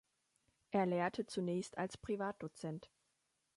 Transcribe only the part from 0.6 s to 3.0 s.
Er lehrte zunächst als Privatdozent.